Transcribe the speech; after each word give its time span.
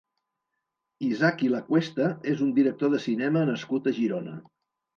Isaki 1.07 1.49
Lacuesta 1.51 2.09
és 2.33 2.43
un 2.47 2.55
director 2.57 2.93
de 2.97 3.03
cinema 3.07 3.47
nascut 3.53 3.95
a 3.95 3.97
Girona. 4.03 4.39